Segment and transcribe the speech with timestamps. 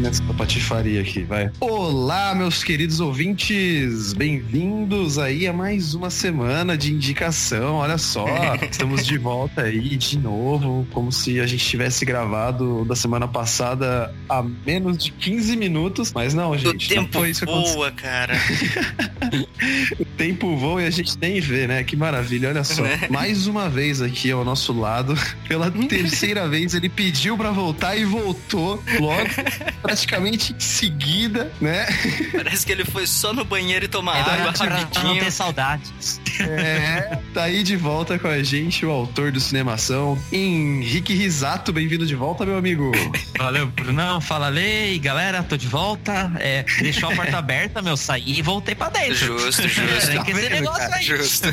[0.00, 1.50] começar a patifaria aqui, vai.
[1.60, 4.14] Olá, meus queridos ouvintes!
[4.14, 7.74] Bem-vindos aí a mais uma semana de indicação.
[7.74, 8.26] Olha só,
[8.70, 14.14] estamos de volta aí de novo, como se a gente tivesse gravado da semana passada
[14.26, 16.12] a menos de 15 minutos.
[16.14, 18.34] Mas não, O gente, não tempo foi isso voa, cara.
[20.20, 21.82] Tempo voa e a gente nem vê, né?
[21.82, 22.82] Que maravilha, olha só.
[22.82, 23.08] Né?
[23.08, 28.04] Mais uma vez aqui ao nosso lado, pela terceira vez, ele pediu pra voltar e
[28.04, 29.30] voltou logo,
[29.80, 31.86] praticamente em seguida, né?
[32.32, 35.24] Parece que ele foi só no banheiro e tomar É água pra, pra não rapidinho.
[35.24, 36.20] ter saudades.
[36.38, 41.72] É, tá aí de volta com a gente, o autor do Cinemação, Henrique Risato.
[41.72, 42.92] Bem-vindo de volta, meu amigo.
[43.38, 44.20] Valeu, Brunão.
[44.20, 44.98] Fala, Lei.
[44.98, 46.30] Galera, tô de volta.
[46.38, 47.96] É, deixou a porta aberta, meu.
[47.96, 49.14] Saí e voltei pra dentro.
[49.14, 50.09] Justo, justo.
[50.12, 50.96] Tem que Tá vendo, negócio cara?
[50.96, 51.02] aí.
[51.04, 51.48] Justo.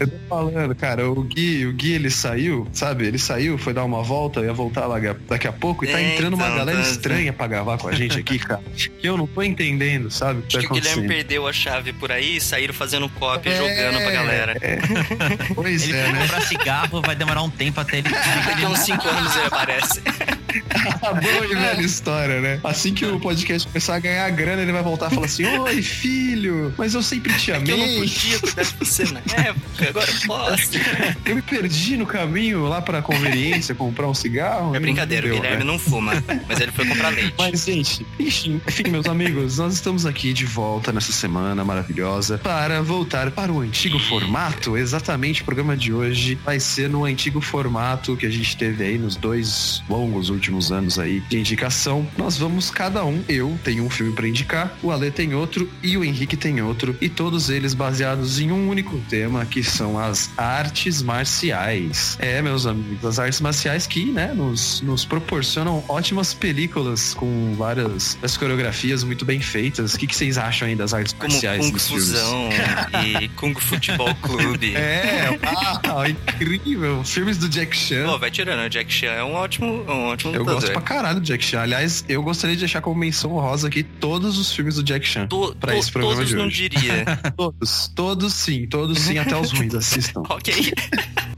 [0.00, 3.06] Eu tô falando, cara, o Gui, o Gui ele saiu, sabe?
[3.06, 4.96] Ele saiu, foi dar uma volta, ia voltar lá
[5.28, 7.88] daqui a pouco e tá É, entrando uma então, galera tá- estranha pra gravar com
[7.88, 8.62] a gente aqui, cara.
[8.76, 10.40] Que eu não tô entendendo, sabe?
[10.40, 13.08] O que Acho tá que o Guilherme perdeu a chave por aí e saíram fazendo
[13.08, 14.56] cópia e É, jogando pra galera.
[14.60, 14.78] é.
[15.54, 16.20] Pois Ele é, né?
[16.22, 18.08] comprar cigarro, vai demorar um tempo até ele.
[18.46, 20.00] Daqui uns 5 anos ele aparece.
[21.02, 22.60] A boa e velha história, né?
[22.64, 25.82] Assim que o podcast começar a ganhar grana, ele vai voltar e falar assim: Oi,
[25.82, 29.88] filho, mas eu sempre te É que eu não podia cuidar de você na época,
[29.88, 30.70] agora eu posso.
[31.24, 34.74] Eu me perdi no caminho lá pra conveniência comprar um cigarro.
[34.74, 35.72] É brincadeira, não o deu, Guilherme né?
[35.72, 36.12] não fuma,
[36.48, 37.34] mas ele foi comprar leite.
[37.38, 42.82] Mas, gente, enfim, enfim, meus amigos, nós estamos aqui de volta nessa semana maravilhosa para
[42.82, 44.76] voltar para o antigo formato.
[44.76, 48.98] Exatamente, o programa de hoje vai ser no antigo formato que a gente teve aí
[48.98, 52.06] nos dois longos últimos anos aí de indicação.
[52.16, 55.96] Nós vamos cada um, eu tenho um filme para indicar, o Ale tem outro e
[55.96, 60.30] o Henrique tem outro, e todos eles baseados em um único tema, que são as
[60.36, 62.16] artes marciais.
[62.18, 68.18] É, meus amigos, as artes marciais que, né, nos, nos proporcionam ótimas películas com várias
[68.22, 69.94] as coreografias muito bem feitas.
[69.94, 71.78] O que, que vocês acham aí das artes Como marciais Kung?
[71.78, 72.48] Fusão
[73.04, 74.74] e Kung Futebol Clube.
[74.80, 77.02] É, incrível.
[77.04, 78.06] Filmes do Jack Chan.
[78.06, 81.20] Pô, vai tirando, o Jack Chan é um ótimo, um ótimo Eu gosto pra caralho
[81.20, 81.60] do Jack Chan.
[81.60, 85.26] Aliás, eu gostaria de deixar como menção honrosa aqui todos os filmes do Jack Chan.
[85.26, 86.68] To- pra to- esse programa todos de não hoje.
[86.68, 87.04] diria.
[87.36, 90.22] Todos, todos sim, todos sim, até os ruins, assistam.
[90.28, 90.72] ok.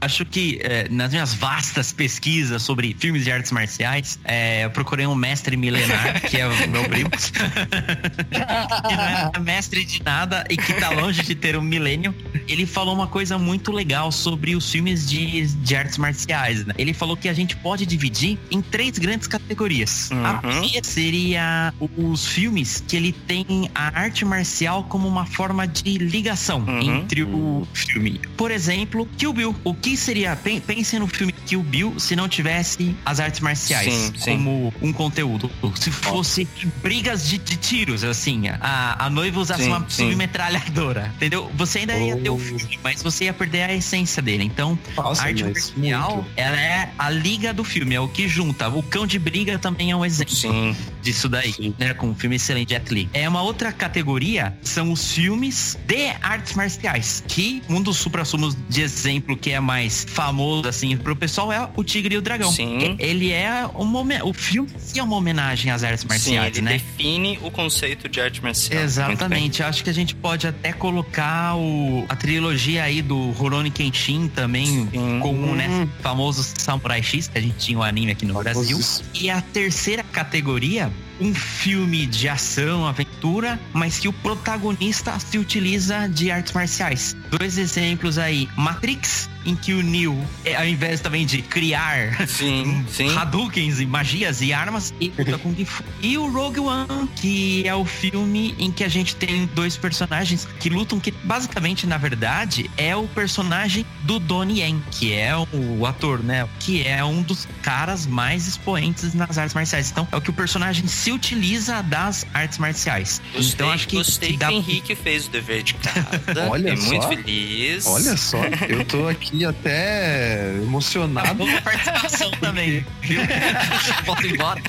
[0.03, 5.05] Acho que é, nas minhas vastas pesquisas sobre filmes de artes marciais, é, eu procurei
[5.07, 7.09] um mestre milenar, que é o meu primo.
[7.13, 12.13] que não é mestre de nada e que tá longe de ter um milênio.
[12.47, 16.65] Ele falou uma coisa muito legal sobre os filmes de, de artes marciais.
[16.65, 16.73] né?
[16.77, 20.11] Ele falou que a gente pode dividir em três grandes categorias.
[20.11, 20.39] A Uhum.
[20.39, 26.59] primeira seria os filmes que ele tem a arte marcial como uma forma de ligação
[26.65, 26.97] Uhum.
[26.97, 28.19] entre o filme.
[28.37, 29.55] Por exemplo, Kill Bill.
[29.63, 30.35] O que seria?
[30.35, 34.31] pen- Pense no filme Kill Bill se não tivesse as artes marciais Sim, sim.
[34.37, 35.49] como um conteúdo.
[35.75, 36.47] Se fosse
[36.81, 41.51] brigas de, de tiros, assim, a, a noiva usasse Sim, uma submetralhadora, entendeu?
[41.55, 42.39] Você ainda ia ter o Oh.
[42.39, 44.43] filme, mas você ia perder a essência dele.
[44.43, 48.67] Então, Nossa, a arte marcial, ela é a liga do filme, é o que junta.
[48.69, 50.75] O cão de briga também é um exemplo Sim.
[51.01, 51.93] disso daí, né?
[51.93, 53.07] Com o filme excelente Jet Li.
[53.13, 58.81] É uma outra categoria, são os filmes de artes marciais, que um dos supra-sumos de
[58.81, 62.51] exemplo que é mais famoso, assim, pro pessoal é o Tigre e o Dragão.
[62.51, 62.95] Sim.
[62.99, 66.73] Ele é uma, o filme é uma homenagem às artes Sim, marciais, ele né?
[66.73, 68.81] define o conceito de arte marcial.
[68.81, 74.27] Exatamente, acho que a gente pode até colocar o, a trilogia aí do Rurouni Kenshin
[74.27, 75.19] também Sim.
[75.19, 75.87] comum, né?
[76.01, 78.79] Famoso Samurai X, que a gente tinha um anime aqui no Brasil.
[79.13, 86.07] E a terceira categoria, um filme de ação, aventura, mas que o protagonista se utiliza
[86.07, 87.15] de artes marciais.
[87.29, 92.85] Dois exemplos aí, Matrix, em que o Neo, é, ao invés também de criar Sim,
[92.89, 93.15] sim.
[93.15, 95.83] Hadoukens e magias e armas e luta Kung Fu.
[96.01, 100.47] E o Rogue One, que é o filme em que a gente tem dois personagens
[100.59, 105.85] que lutam, que basicamente, na verdade, é o personagem do Donnie Yen, que é o
[105.85, 106.47] ator, né?
[106.59, 109.91] Que é um dos caras mais expoentes nas artes marciais.
[109.91, 113.21] Então, é o que o personagem se utiliza das artes marciais.
[113.33, 114.49] Gostei, então acho que, gostei que que dá...
[114.49, 116.07] o Henrique fez o dever de casa.
[116.49, 117.09] Olha muito só.
[117.09, 117.85] feliz.
[117.85, 121.33] Olha só, eu tô aqui até emocionado.
[121.35, 123.19] Boa participação também, viu?
[124.05, 124.61] Bota embora.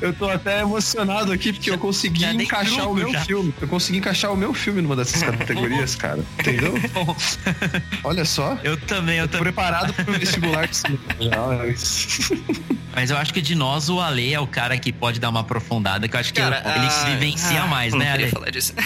[0.00, 3.20] Eu tô, eu até emocionado aqui porque eu consegui Já encaixar o meu já.
[3.24, 3.52] filme.
[3.60, 6.24] Eu consegui encaixar o meu filme numa dessas categorias, cara.
[6.38, 6.74] Entendeu?
[8.04, 8.58] Olha só.
[8.62, 9.44] Eu também, eu Tô também.
[9.52, 11.46] preparado pro vestibular de cinema já.
[11.58, 12.30] mas-
[12.94, 15.40] Mas eu acho que de nós, o Ale é o cara que pode dar uma
[15.40, 18.32] aprofundada, que eu acho que Cara, ele ah, se vivencia ah, mais, né, queria Ale?
[18.32, 18.74] falar disso.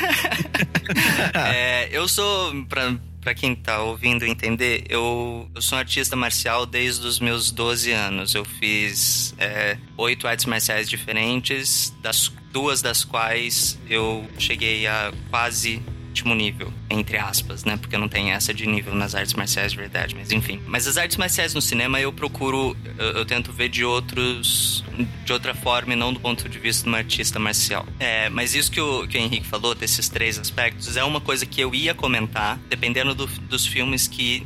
[1.35, 6.67] É, eu sou, pra, pra quem tá ouvindo entender, eu, eu sou um artista marcial
[6.67, 8.35] desde os meus 12 anos.
[8.35, 15.81] Eu fiz é, oito artes marciais diferentes, das duas das quais eu cheguei a quase
[16.11, 17.77] último nível, entre aspas, né?
[17.77, 20.61] Porque não tenho essa de nível nas artes marciais de verdade, mas enfim.
[20.67, 24.85] Mas as artes marciais no cinema eu procuro, eu, eu tento ver de outros,
[25.25, 27.87] de outra forma e não do ponto de vista de um artista marcial.
[27.99, 31.47] É, mas isso que o, que o Henrique falou, desses três aspectos, é uma coisa
[31.47, 34.45] que eu ia comentar, dependendo do- dos filmes que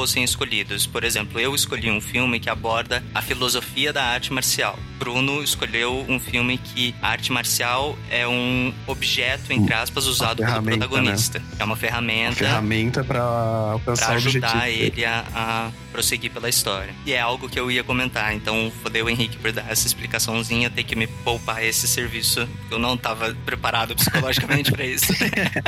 [0.00, 0.86] fossem escolhidos.
[0.86, 4.78] Por exemplo, eu escolhi um filme que aborda a filosofia da arte marcial.
[4.98, 10.48] Bruno escolheu um filme que a arte marcial é um objeto, entre aspas, usado pelo
[10.48, 10.86] ferramenta, né?
[10.86, 11.42] protagonista.
[11.58, 14.46] É uma Uma ferramenta ferramenta pra alcançar para o objetivo.
[14.46, 16.94] ajudar ele a, a prosseguir pela história.
[17.04, 20.70] E é algo que eu ia comentar, então fodeu o Henrique por dar essa explicaçãozinha,
[20.70, 22.48] ter que me poupar esse serviço.
[22.70, 25.12] Eu não tava preparado psicologicamente para isso.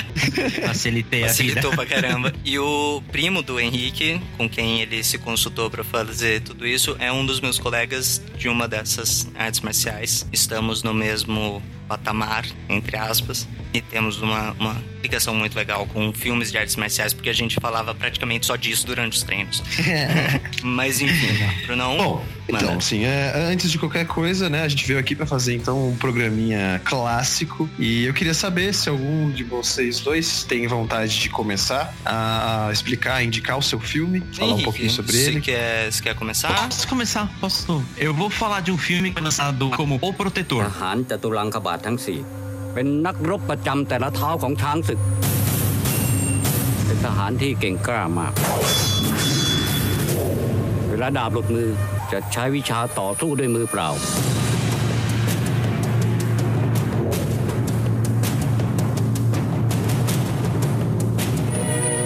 [0.66, 1.34] Facilitei a vida.
[1.34, 2.32] Facilitou pra caramba.
[2.44, 7.12] E o primo do Henrique, com quem ele se consultou pra fazer tudo isso, é
[7.12, 10.26] um dos meus colegas de uma dessas artes marciais.
[10.32, 16.50] Estamos no mesmo patamar, entre aspas, e temos uma, uma ligação muito legal com filmes
[16.50, 19.62] de artes marciais, porque a gente falava praticamente só disso durante os treinos.
[20.62, 21.28] Mas enfim,
[21.66, 25.26] Brunão, Bom, então, assim, é, antes de qualquer coisa, né, a gente veio aqui pra
[25.26, 30.66] fazer então um programinha clássico e eu queria saber se algum de vocês dois tem
[30.66, 35.28] vontade de começar a explicar, indicar o seu filme, falar um Henrique, pouquinho sobre você
[35.30, 35.40] ele.
[35.40, 36.68] Quer, você quer começar?
[36.68, 37.32] Posso começar?
[37.40, 37.84] Posso?
[37.96, 40.70] Eu vou falar de um filme foi lançado como O ท Protetor.
[41.82, 42.20] ททั้งสี่
[42.74, 45.00] เป็นนักรบประจำแต่ละเท้าของช้างศึก
[46.86, 48.32] เป็นทหารที่เก่งกล้ามาก
[50.88, 51.68] เวลาดาบหลุดมือ
[52.12, 53.88] จะใช้วิชาต่อสู้ด้วยมือเปล่า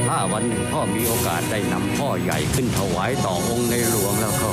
[0.07, 4.53] ถ้าวันหนึ่งพ่อมีโอกาสได้นำพ่อใหญ่ขึ้นถวายต่อองค์ในหลวงแล้วก็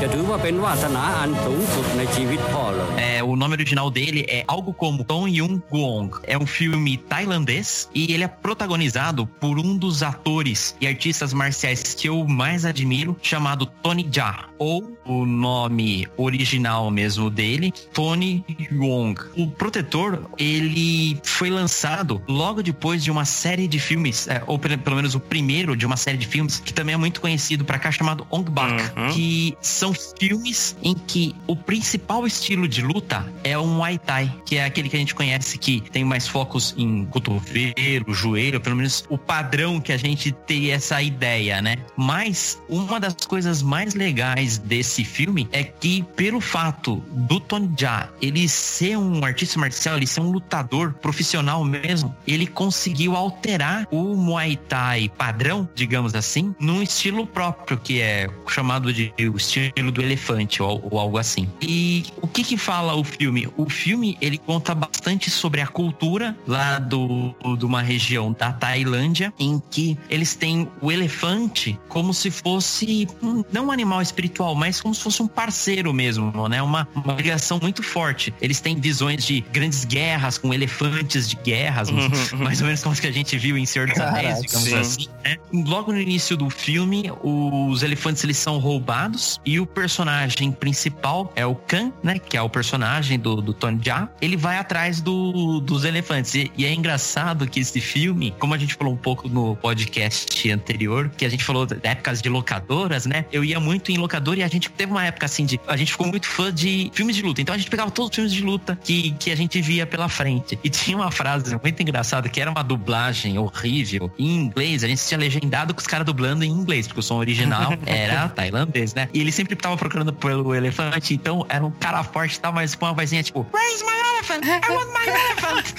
[0.00, 6.10] จะถือว่าเป็นวาสนาอันสูงสุดในชีวิตพ่อเลย É, o nome original dele é algo como Tom Yung Guong.
[6.34, 11.80] É um filme tailandês e ele é protagonizado por um dos atores e artistas marciais
[11.98, 14.48] que eu mais admiro, chamado Tony Jaa.
[14.58, 19.19] Ou o nome original mesmo dele, Tony Wong.
[19.37, 24.77] O Protetor, ele foi lançado logo depois de uma série de filmes, é, ou pe-
[24.77, 27.77] pelo menos o primeiro de uma série de filmes, que também é muito conhecido pra
[27.79, 28.83] cá, chamado Ong Bak.
[28.97, 29.11] Uhum.
[29.13, 34.57] Que são filmes em que o principal estilo de luta é o Muay Thai, que
[34.57, 39.05] é aquele que a gente conhece que tem mais focos em cotovelo, joelho, pelo menos
[39.09, 41.77] o padrão que a gente tem essa ideia, né?
[41.95, 48.09] Mas uma das coisas mais legais desse filme é que pelo fato do Tony Jaa
[48.21, 54.15] ele ser um artista marcial, ele ser um lutador profissional mesmo, ele conseguiu alterar o
[54.15, 60.01] Muay Thai padrão, digamos assim, num estilo próprio que é chamado de o estilo do
[60.01, 61.49] elefante ou, ou algo assim.
[61.61, 63.47] E o que que fala o filme?
[63.57, 69.33] O filme ele conta bastante sobre a cultura lá do de uma região da Tailândia
[69.39, 74.79] em que eles têm o elefante como se fosse um- não um animal espiritual, mas
[74.85, 76.61] como se fosse um parceiro mesmo, né?
[76.61, 78.31] Uma, uma ligação muito forte.
[78.39, 81.89] Eles têm visões de grandes guerras com elefantes de guerras,
[82.37, 84.75] mais ou menos como as que a gente viu em Senhor dos Anéis, digamos sim.
[84.77, 85.07] assim.
[85.23, 85.37] né?
[85.51, 91.43] Logo no início do filme, os elefantes eles são roubados e o personagem principal é
[91.47, 92.19] o Khan, né?
[92.19, 94.07] Que é o personagem do, do Tony Jaa.
[94.21, 96.35] Ele vai atrás do- dos elefantes.
[96.35, 100.51] E, e é engraçado que esse filme, como a gente falou um pouco no podcast
[100.51, 103.25] anterior, que a gente falou de épocas de locadoras, né?
[103.31, 105.59] Eu ia muito em locadora e a gente teve uma época assim de.
[105.67, 107.41] A gente ficou muito fã de filmes de luta.
[107.41, 110.09] Então a gente pegava todos os filmes de luta que, que a gente via pela
[110.09, 110.59] frente.
[110.63, 114.83] E tinha uma frase muito engraçada que era uma dublagem horrível em inglês.
[114.83, 118.29] A gente tinha legendado com os caras dublando em inglês, porque o som original era
[118.29, 119.09] tailandês, né?
[119.13, 122.75] E ele sempre tava procurando pelo elefante, então era um cara forte e tal, mas
[122.75, 124.45] com uma vozinha tipo: Where's my elephant?
[124.45, 125.75] I want my elephant!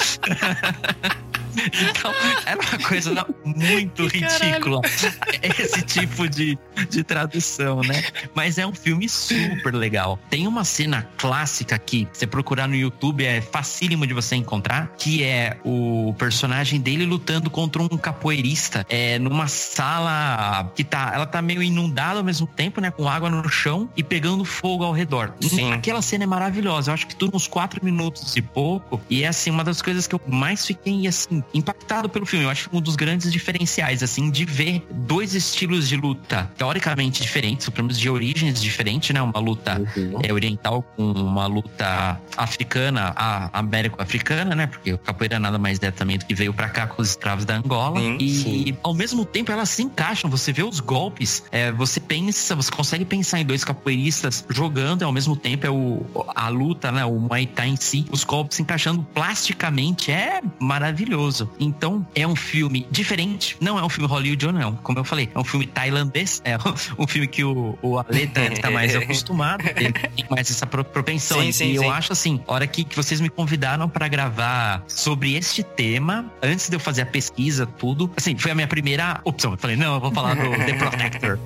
[1.56, 2.12] Então,
[2.44, 4.80] era uma coisa muito ridícula.
[5.42, 6.58] Esse tipo de,
[6.88, 8.04] de tradução, né?
[8.34, 10.18] Mas é um filme super legal.
[10.30, 15.22] Tem uma cena clássica que, você procurar no YouTube, é facílimo de você encontrar, que
[15.22, 21.40] é o personagem dele lutando contra um capoeirista é, numa sala que tá, ela tá
[21.40, 22.90] meio inundada ao mesmo tempo, né?
[22.90, 25.32] Com água no chão e pegando fogo ao redor.
[25.40, 25.72] Sim.
[25.72, 26.90] Aquela cena é maravilhosa.
[26.90, 29.00] Eu acho que dura uns quatro minutos e pouco.
[29.08, 32.44] E é assim, uma das coisas que eu mais fiquei assim, impactado pelo filme.
[32.44, 37.68] Eu acho um dos grandes diferenciais, assim, de ver dois estilos de luta teoricamente diferentes,
[37.68, 39.22] pelo menos de origens diferentes, né?
[39.22, 40.20] Uma luta Uhum.
[40.22, 44.66] é, oriental com uma luta africana, a américo-africana, né?
[44.66, 47.44] Porque o capoeira nada mais é também do que veio pra cá com os escravos
[47.44, 48.00] da Angola.
[48.00, 48.76] Sim, e sim.
[48.82, 50.30] ao mesmo tempo elas se encaixam.
[50.30, 55.04] Você vê os golpes, é, você pensa, você consegue pensar em dois capoeiristas jogando, e
[55.04, 57.04] ao mesmo tempo é o, a luta, né?
[57.04, 61.35] O Muay Thai em si, os golpes se encaixando plasticamente é maravilhoso.
[61.58, 64.74] Então é um filme diferente, não é um filme Hollywood, não.
[64.76, 66.56] Como eu falei, é um filme tailandês, é
[66.98, 70.84] um filme que o, o Ale tá, tá mais acostumado, ele tem mais essa pro-
[70.84, 71.40] propensão.
[71.40, 71.88] Sim, e sim, eu sim.
[71.90, 76.68] acho assim, a hora que, que vocês me convidaram pra gravar sobre este tema, antes
[76.68, 79.52] de eu fazer a pesquisa, tudo, assim, foi a minha primeira opção.
[79.52, 81.38] Eu falei, não, eu vou falar do The Protector.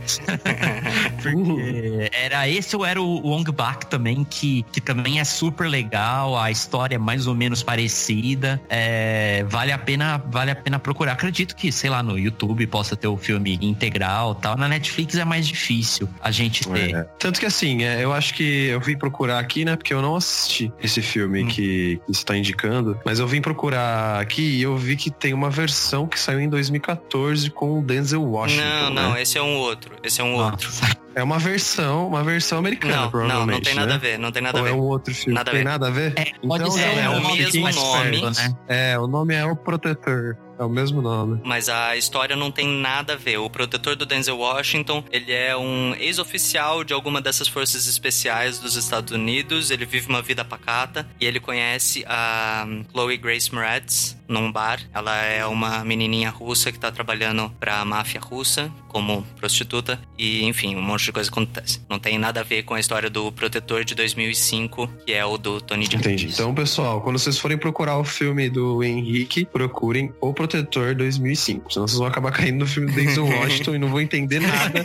[1.23, 6.39] Porque era esse ou era o Wong Bak também, que, que também é super legal,
[6.39, 8.61] a história é mais ou menos parecida.
[8.69, 11.12] é, vale a pena, vale a pena procurar.
[11.12, 14.57] Acredito que, sei lá, no YouTube possa ter o filme integral tal.
[14.57, 16.95] Na Netflix é mais difícil a gente ter.
[16.95, 17.03] É.
[17.19, 19.77] Tanto que assim, é, eu acho que eu vim procurar aqui, né?
[19.77, 21.47] Porque eu não assisti esse filme Hum.
[21.49, 22.99] que, que você tá indicando.
[23.05, 26.49] Mas eu vim procurar aqui e eu vi que tem uma versão que saiu em
[26.49, 28.62] 2014 com o Denzel Washington.
[28.62, 29.23] Não, não, né?
[29.23, 29.95] esse é um outro.
[30.03, 30.53] Esse é um Nossa.
[30.53, 30.71] outro.
[31.14, 33.57] É uma versão, uma versão americana, Não, não, provavelmente.
[33.57, 33.81] não tem né?
[33.81, 34.76] nada a ver, não tem nada a Ou é ver.
[34.76, 35.35] um outro filme?
[35.35, 35.64] Nada tem ver.
[35.64, 36.12] nada a ver?
[36.17, 38.21] É, pode Então, ser é um o nome mesmo nome.
[38.21, 38.55] perto, né?
[38.69, 40.37] É, o nome é O Protetor.
[40.61, 41.40] É o mesmo nome.
[41.43, 43.38] Mas a história não tem nada a ver.
[43.38, 48.76] O protetor do Denzel Washington, ele é um ex-oficial de alguma dessas forças especiais dos
[48.76, 49.71] Estados Unidos.
[49.71, 54.81] Ele vive uma vida pacata e ele conhece a Chloe Grace Moretz num bar.
[54.93, 60.76] Ela é uma menininha russa que tá trabalhando pra máfia russa como prostituta e, enfim,
[60.76, 61.81] um monte de coisa acontece.
[61.88, 65.38] Não tem nada a ver com a história do protetor de 2005, que é o
[65.38, 66.00] do Tony Jaa.
[66.00, 66.26] Entendi.
[66.26, 71.73] Então, pessoal, quando vocês forem procurar o filme do Henrique, procurem O Protetor 2005.
[71.73, 74.83] Senão vocês vão acabar caindo no filme do Denzel Washington e não vão entender nada.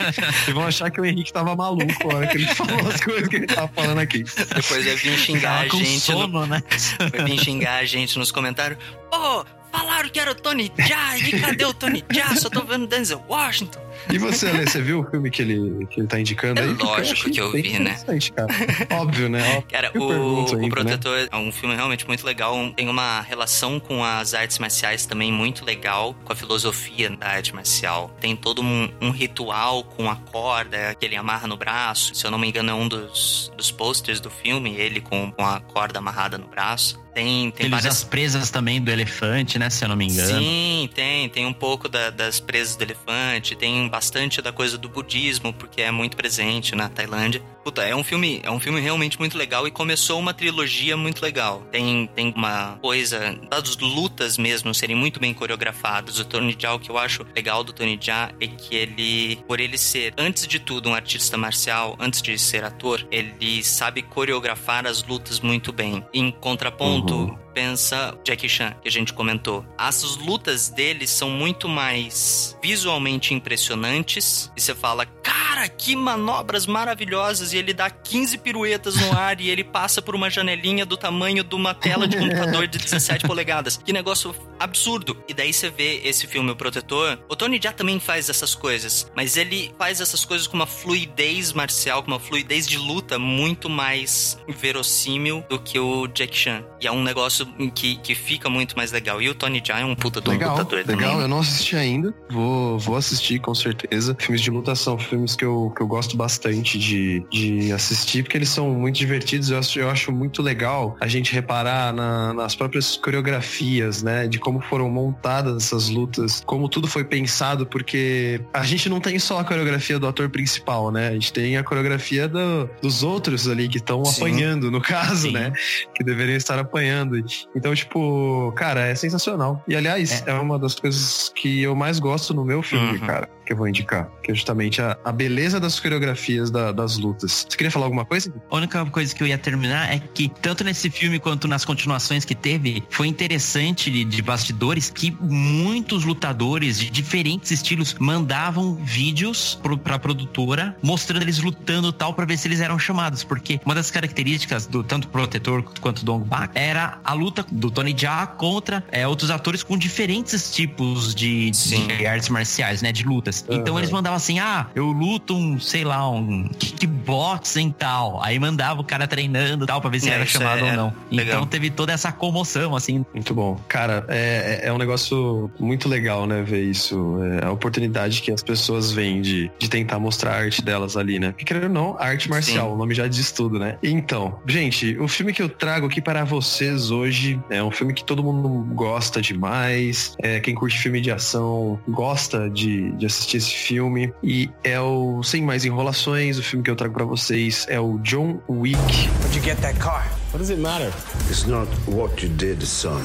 [0.47, 3.27] e vão achar que o Henrique tava maluco na hora que ele falou as coisas
[3.27, 4.23] que ele tava falando aqui.
[4.23, 6.63] Depois vai vir xingar Tava a com gente no sono, né?
[7.11, 8.79] Vai vir xingar a gente nos comentários.
[9.11, 12.35] Pô, falaram que era o Tony Jaa, e cadê o Tony Jaa?
[12.35, 13.84] Só tô vendo Denzel Washington.
[14.11, 16.73] E você, Alê, você viu o filme que ele, que ele tá indicando É aí?
[16.73, 17.97] Lógico que eu vi, né?
[17.97, 18.47] interessante, Cara.
[18.91, 19.41] Óbvio, né?
[19.49, 19.67] Óbvio.
[19.71, 22.55] Cara, Eu o, o ainda, Protetor é um filme realmente muito legal.
[22.75, 27.53] Tem uma relação com as artes marciais também muito legal, com a filosofia da arte
[27.53, 28.15] marcial.
[28.19, 32.13] Tem todo um, um ritual com a corda que ele amarra no braço.
[32.15, 35.45] Se eu não me engano, é um dos, dos posters do filme, ele com, com
[35.45, 37.03] a corda amarrada no braço.
[37.15, 39.69] Tem, tem Ele várias as presas também do elefante, né?
[39.69, 40.37] Se eu não me engano.
[40.37, 41.29] Sim, tem.
[41.29, 45.81] Tem um pouco da- das presas do elefante, tem bastante da coisa do budismo, porque
[45.81, 47.41] é muito presente na Tailândia.
[47.65, 51.19] Puta, é um filme, é um filme realmente muito legal e começou uma trilogia muito
[51.19, 51.63] legal.
[51.71, 56.19] Tem, tem uma coisa das lutas mesmo serem muito bem coreografadas.
[56.19, 59.59] O Tony Jaa, o que eu acho legal do Tony Jaa é que ele, por
[59.59, 64.85] ele ser, antes de tudo, um artista marcial, antes de ser ator, ele sabe coreografar
[64.85, 66.05] as lutas muito bem.
[66.13, 67.37] Em contraponto, Uhum.
[67.51, 69.65] pensa Jackie Chan, que a gente comentou.
[69.75, 74.51] As lutas dele são muito mais visualmente impressionantes.
[74.55, 77.54] E você fala, cara, que manobras maravilhosas!
[77.55, 81.43] E ele dá 15 piruetas no ar e ele passa por uma janelinha do tamanho
[81.43, 83.77] de uma tela de computador de 17 polegadas.
[83.77, 85.15] Que negócio absurdo!
[85.27, 87.17] E daí você vê esse filme, O Protetor.
[87.29, 91.53] O Tony Jaa também faz essas coisas, mas ele faz essas coisas com uma fluidez
[91.53, 96.63] marcial, com uma fluidez de luta muito mais verossímil do que o Jack Chan.
[96.81, 99.21] E é um negócio que, que fica muito mais legal.
[99.21, 100.97] E o Tony Jaa é um puta um Legal, lutador legal.
[100.97, 101.21] também.
[101.21, 102.13] Eu não assisti ainda.
[102.29, 104.15] Vou, vou assistir com certeza.
[104.19, 108.37] Filmes de luta são filmes que eu, que eu gosto bastante de, de assistir, porque
[108.37, 109.49] eles são muito divertidos.
[109.49, 114.27] Eu acho, eu acho muito legal a gente reparar na- nas próprias coreografias, né?
[114.27, 119.17] De como foram montadas essas lutas, como tudo foi pensado, porque a gente não tem
[119.19, 121.09] só a coreografia do ator principal, né?
[121.09, 125.31] A gente tem a coreografia do- dos outros ali que estão apanhando, no caso, Sim.
[125.33, 125.51] né?
[125.93, 127.17] Que deveriam estar apanhando.
[127.55, 129.63] Então, tipo, cara, é sensacional.
[129.67, 133.05] E aliás, é, uma das coisas que eu mais gosto no meu filme, Uhum.
[133.05, 133.29] cara.
[133.45, 137.45] Que eu vou indicar, que é justamente a, a beleza das coreografias da- das lutas.
[137.49, 138.33] Você queria falar alguma coisa?
[138.49, 142.25] A única coisa que eu ia terminar é que, tanto nesse filme quanto nas continuações
[142.25, 149.59] que teve, foi interessante de, de bastidores que muitos lutadores de diferentes estilos mandavam vídeos
[149.61, 153.23] pro, pra produtora mostrando eles lutando e tal pra ver se eles eram chamados.
[153.23, 157.69] Porque uma das características do tanto Protetor quanto do Dong Bak era a luta do
[157.69, 162.91] Tony Jaa contra é, outros atores com diferentes tipos de, de artes marciais, né?
[162.91, 163.34] De lutas.
[163.49, 166.47] Então eles mandavam assim: ah, eu luto um, sei lá, um
[166.89, 168.21] kickboxing e tal.
[168.23, 170.75] Aí mandava o cara treinando e tal pra ver se É, era chamado é ou
[170.77, 170.93] não.
[171.11, 171.35] legal.
[171.37, 173.05] Então teve toda essa comoção, assim.
[173.13, 173.59] Muito bom.
[173.67, 177.17] Cara, é, é- é um negócio muito legal, né, ver isso.
[177.41, 181.19] É a oportunidade que as pessoas veem de, de tentar mostrar a arte delas ali,
[181.19, 181.29] né?
[181.31, 182.73] Porque, querendo ou não, arte marcial, Sim.
[182.73, 183.77] o nome já diz tudo, né?
[183.83, 188.03] Então, gente, o filme que eu trago aqui para vocês hoje é um filme que
[188.03, 190.15] todo mundo gosta demais.
[190.21, 194.13] É, quem curte filme de ação gosta de, de assistir esse filme.
[194.21, 197.97] E é o, sem mais enrolações, o filme que eu trago para vocês é o
[197.99, 199.09] John Wick.
[199.33, 200.05] You get that car?
[200.31, 200.91] What does it matter?
[201.29, 203.01] It's not what you did, son.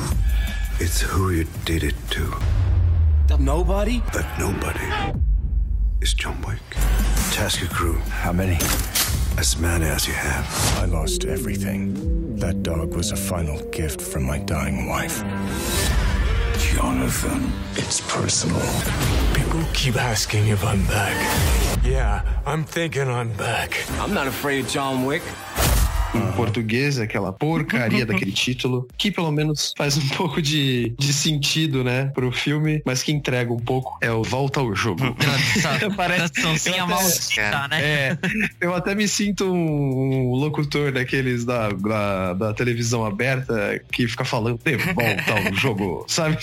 [0.80, 2.36] It's who you did it to.
[3.38, 4.02] Nobody?
[4.12, 4.84] That nobody
[6.00, 6.60] is John Wick.
[7.32, 7.98] Task your crew.
[8.10, 8.58] How many?
[9.38, 10.46] As many as you have.
[10.82, 12.36] I lost everything.
[12.36, 15.22] That dog was a final gift from my dying wife.
[16.58, 18.60] Jonathan, it's personal.
[19.72, 21.16] Keep asking if I'm back.
[21.84, 23.82] Yeah, I'm thinking I'm back.
[23.98, 25.22] I'm not afraid of John Wick.
[26.14, 31.84] Em português, aquela porcaria daquele título, que pelo menos faz um pouco de, de sentido,
[31.84, 35.16] né, pro filme, mas que entrega um pouco é o Volta ao Jogo.
[35.96, 36.32] Parece-
[36.68, 37.82] eu até- maldita, né?
[37.82, 38.18] É,
[38.60, 44.24] eu até me sinto um, um locutor daqueles da, da, da televisão aberta que fica
[44.24, 46.36] falando de volta ao jogo, sabe?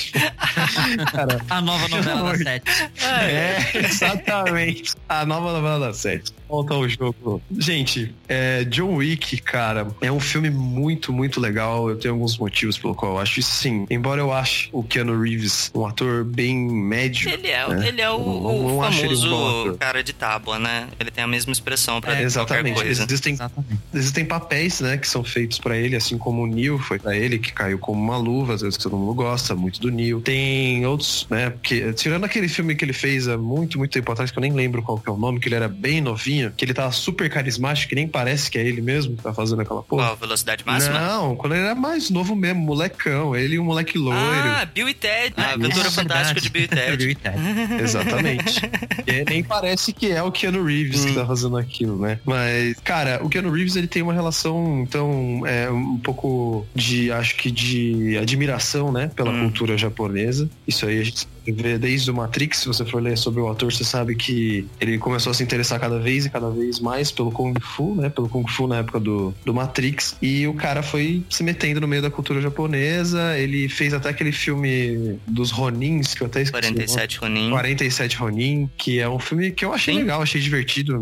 [1.11, 2.71] Cara, A nova novela da sete.
[3.03, 4.93] é, exatamente.
[5.09, 6.31] A nova novela da sete.
[6.47, 7.41] Volta ao jogo.
[7.57, 9.56] Gente, é, John Wick, cara,
[10.01, 11.89] é um filme muito, muito legal.
[11.89, 13.85] Eu tenho alguns motivos pelo qual eu acho isso sim.
[13.89, 17.29] Embora eu ache o Keanu Reeves um ator bem médio.
[17.29, 17.87] Ele é, né?
[17.87, 19.77] ele é o, não- o um famoso ator.
[19.77, 20.87] cara de tábua, né?
[20.99, 22.75] Ele tem a mesma expressão pra É, qualquer exatamente.
[22.75, 23.03] coisa.
[23.03, 23.81] Existem, Exatamente.
[23.93, 27.39] existem papéis, né, que são feitos pra ele, assim como o Neil foi pra ele,
[27.39, 30.21] que caiu como uma luva, às vezes que todo mundo gosta muito do Neil.
[30.21, 34.31] Tem outros, né, porque tirando aquele filme que ele fez há muito, muito tempo atrás,
[34.31, 36.65] que eu nem lembro qual que é o nome, que ele era bem novinho, que
[36.65, 39.83] ele tava super carismático, que nem parece que é ele mesmo que tá fazendo aquela
[39.83, 40.05] porra.
[40.07, 40.99] Qual velocidade máxima?
[40.99, 44.19] Não, quando ele era mais novo mesmo, molecão, ele e um moleque loiro.
[44.19, 45.33] Ah, Bill e Ted.
[45.37, 46.97] A aventura É fantástica de Bill e Ted.
[46.97, 47.37] Bill e Ted.
[47.81, 48.61] Exatamente.
[49.05, 52.19] E nem parece que é o Keanu Reeves que tá fazendo aquilo, né?
[52.25, 57.35] Mas, cara, o Keanu Reeves ele tem uma relação, então, é, um pouco de, acho
[57.35, 59.09] que de admiração, né?
[59.15, 59.41] Pela Hum.
[59.43, 60.49] cultura japonesa.
[60.67, 63.71] Isso aí a gente vê desde o Matrix, se você for ler sobre o ator,
[63.71, 67.31] você sabe que ele começou a se interessar cada vez e cada vez mais pelo
[67.31, 68.09] Kung Fu, né?
[68.09, 70.15] Pelo Kung Fu na época do, do Matrix.
[70.21, 73.37] E o cara foi se metendo no meio da cultura japonesa.
[73.37, 76.67] Ele fez até aquele filme dos Ronins, que eu até esqueci.
[76.67, 76.85] o nome.
[76.85, 77.49] 47 Ronin.
[77.49, 79.99] 47 Ronin, que é um filme que eu achei Sim.
[80.01, 80.97] legal, achei divertido.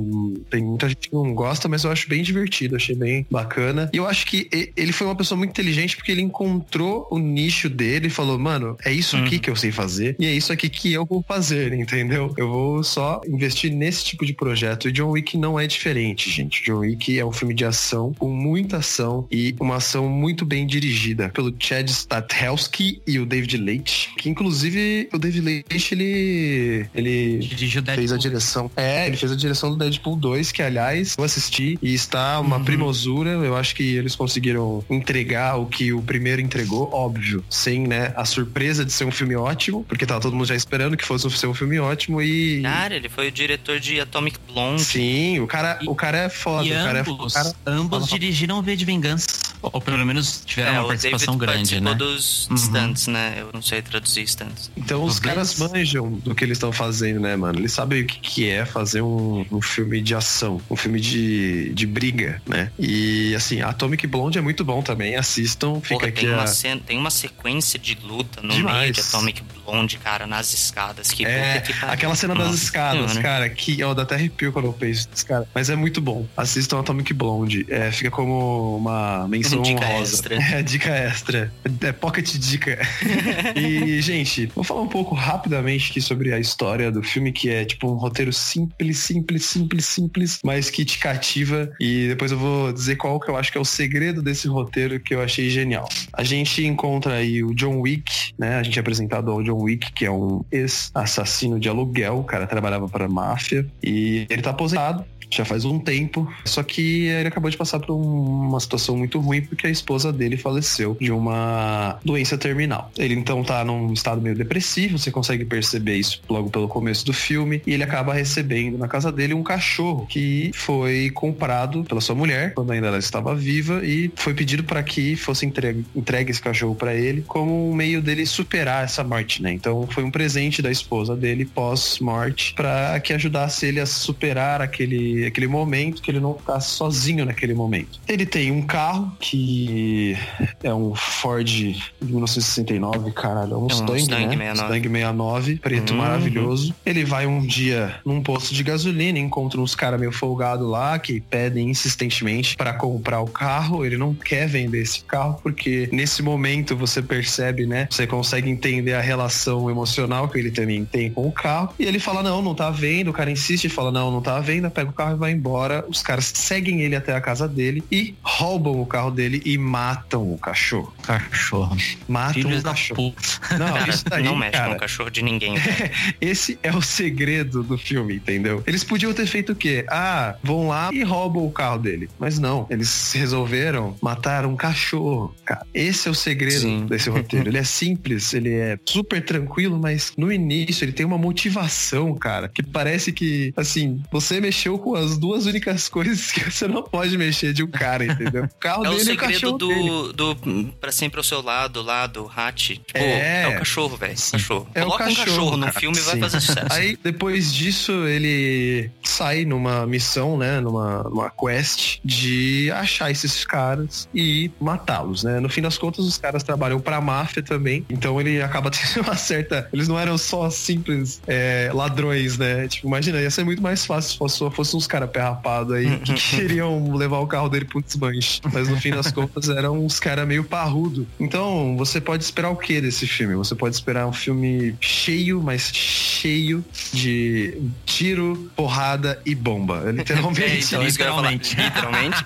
[0.50, 3.90] Tem muita gente que não gosta, mas eu acho bem divertido, achei bem bacana.
[3.94, 7.70] E eu acho que ele foi uma pessoa muito inteligente porque ele encontrou o nicho
[7.70, 9.42] dele e falou: mano, é isso aqui Uhum.
[9.42, 12.34] que eu sei fazer e é isso aqui que eu vou fazer, entendeu?
[12.38, 14.88] Eu vou só investir nesse tipo de projeto.
[14.90, 16.64] E John Wick não é diferente, gente.
[16.64, 20.66] John Wick é um filme de ação com muita ação e uma ação muito bem
[20.66, 27.38] dirigida pelo Chad Stahelski e o David Leitch, que inclusive o David Leitch ele ele
[27.40, 28.18] Dirigiu fez a Deadpool.
[28.20, 28.72] direção.
[28.76, 32.58] É, ele fez a direção do Deadpool 2, que aliás eu assisti e está uma
[32.58, 32.64] Uhum.
[32.64, 33.32] primosura.
[33.32, 38.26] Eu acho que eles conseguiram entregar o que o primeiro entregou, óbvio, sem, né, a
[38.26, 41.48] surpresa de ser um filme ótimo, porque tava todo mundo já esperando que fosse ser
[41.48, 44.84] um filme ótimo e Cara, ele foi o diretor de Atomic Blonde.
[44.84, 48.08] Sim, o cara, o cara é foda, E o cara é o ambos, cara ambos
[48.08, 49.45] dirigiram V de Vingança.
[49.62, 51.94] Ou pelo menos tiveram É, uma participação grande, né?
[51.96, 52.58] dos Uhum.
[52.58, 53.36] stunts, né?
[53.40, 54.72] Eu não sei traduzir stunts.
[54.78, 57.60] Então os caras manjam do que eles estão fazendo, né, mano?
[57.60, 61.74] Eles sabem o que, que é fazer um, um filme de ação, um filme de,
[61.74, 62.72] de briga, né?
[62.78, 65.16] E assim, Atomic Blonde é muito bom também.
[65.16, 66.38] Assistam, fica Porra, aqui tem, a...
[66.38, 68.82] uma cena, tem uma sequência de luta no Demais.
[68.82, 71.12] meio de Atomic Blonde, cara, nas escadas.
[71.12, 71.94] Que É, que pariu.
[71.94, 73.22] aquela cena das Nossa escadas, Senhora.
[73.22, 75.48] cara, que eu dá até arrepio quando eu penso nisso, cara.
[75.54, 76.28] Mas é muito bom.
[76.38, 77.66] Assistam Atomic Blonde.
[77.70, 80.14] É, fica como uma menção Dica honrosa.
[80.14, 80.36] extra.
[80.36, 81.54] É, dica extra.
[81.82, 82.80] É pocket dica.
[83.56, 87.66] e, gente, vou falar um pouco rapidamente aqui sobre a história do filme, que é
[87.66, 91.72] tipo um roteiro simples, simples, simples, simples, mas que te cativa.
[91.80, 95.00] E depois eu vou dizer qual que eu acho que é o segredo desse roteiro
[95.00, 95.88] que eu achei genial.
[96.14, 98.58] A gente encontra aí o John Wick, né?
[98.58, 102.20] A gente é apresentado ao John Wick, que é um ex-assassino de aluguel.
[102.20, 105.06] O cara trabalhava para a máfia e ele tá aposentado
[105.38, 109.20] já faz um tempo, só que ele acabou de passar por um- uma situação muito
[109.20, 112.92] ruim porque a esposa dele faleceu de uma doença terminal.
[112.98, 117.14] Ele então tá num estado meio depressivo, você consegue perceber isso logo pelo começo do
[117.14, 122.16] filme, e ele acaba recebendo na casa dele um cachorro que foi comprado pela sua
[122.16, 126.42] mulher quando ainda ela estava viva e foi pedido para que fosse entregue, entregue esse
[126.42, 129.54] cachorro para ele como um meio dele superar essa morte, né?
[129.54, 135.25] Então foi um presente da esposa dele pós-morte para que ajudasse ele a superar aquele,
[135.28, 138.00] aquele momento, que ele não ficasse sozinho naquele momento.
[138.08, 140.18] Ele tem um carro que
[140.64, 144.46] é um Ford de 1969, caralho, é um É um Mustang, Mustang né?
[144.54, 144.54] 69.
[144.64, 145.98] Mustang 69, preto Uhum.
[145.98, 146.76] maravilhoso.
[146.86, 151.20] Ele vai um dia num posto de gasolina, encontra uns caras meio folgados lá que
[151.22, 153.86] pedem insistentemente para comprar o carro.
[153.86, 157.88] Ele não quer vender esse carro porque nesse momento você percebe, né?
[157.90, 161.70] Você consegue entender a relação emocional que ele também tem com o carro.
[161.80, 163.10] E ele fala: Não, não tá vendo.
[163.10, 164.70] O cara insiste e fala: Não, não tá vendo.
[164.70, 165.86] Pega o carro e vai embora.
[165.88, 170.32] Os caras seguem ele até a casa dele e roubam o carro dele e matam
[170.32, 170.94] o cachorro.
[171.04, 171.78] Cachorro.
[172.08, 173.12] Matam Filhos o da cachorro.
[173.12, 173.58] puta.
[173.58, 175.56] Não, Cara, isso daí, não mexe cara, com o cachorro de ninguém.
[176.20, 178.64] esse é o segredo do filme, entendeu?
[178.66, 179.86] Eles podiam ter feito o quê?
[179.90, 182.10] Ah, vão lá e roubam o carro dele.
[182.20, 185.36] Mas não, eles resolveram matar um cachorro.
[185.46, 186.86] Cara, esse é o segredo Sim.
[186.86, 187.50] desse roteiro.
[187.50, 192.48] Ele é simples, ele é super tranquilo, mas no início ele tem uma motivação, cara,
[192.48, 197.18] que parece que, assim, você mexeu com as duas únicas coisas que você não pode
[197.18, 198.46] mexer de um cara, entendeu?
[198.46, 199.90] O carro É o dele o segredo cachorro dele.
[200.14, 202.70] do, do Pra Sempre ao Seu Lado, lá do Hatch.
[202.72, 203.44] Tipo, É.
[203.44, 204.16] é, o cachorro, velho.
[204.32, 204.68] Cachorro.
[204.74, 206.68] É o Coloca cachorro, um cachorro no filme e vai fazer sucesso.
[206.72, 210.60] Aí, depois disso, ele sai numa missão, né?
[210.60, 215.40] Numa, numa quest de achar esses caras e matá-los, né?
[215.40, 217.86] No fim das contas, os caras trabalham pra máfia também.
[217.90, 219.68] Então ele acaba tendo uma certa.
[219.74, 222.68] Eles não eram só simples é, ladrões, né?
[222.68, 226.14] Tipo, imagina, ia ser muito mais fácil se fosse, fosse uns caras perrapados aí que
[226.38, 228.40] queriam levar o carro dele pro desmanche.
[228.54, 231.08] Mas no fim das contas, eram uns caras meio parrudo.
[231.20, 233.36] Então, você pode esperar o que desse filme?
[233.36, 239.84] Você pode esperar um filme cheio, mas cheio de tiro, porrada e bomba.
[239.88, 240.46] É Literalmente.
[240.46, 241.32] É, então, eu ia falar.
[241.32, 242.26] Literalmente.